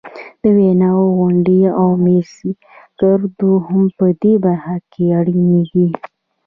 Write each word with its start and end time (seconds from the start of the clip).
د 0.41 0.43
ویناوو 0.57 1.13
غونډې 1.17 1.59
او 1.79 1.87
میزګردونه 2.03 3.63
هم 3.67 3.83
په 3.97 4.05
دې 4.21 4.33
برخه 4.45 4.75
کې 4.91 5.03
اړین 5.19 5.49
دي. 5.71 5.87